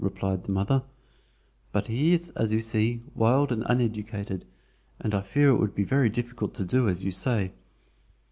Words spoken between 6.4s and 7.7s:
to do as you say.